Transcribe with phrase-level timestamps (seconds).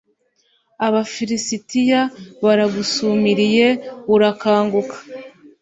[0.87, 2.01] abafilisitiya
[2.43, 3.67] baragusumiye
[4.13, 4.95] urakanguka